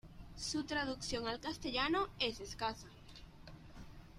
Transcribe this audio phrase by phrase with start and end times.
[0.35, 2.87] Su traducción al castellano es escasa.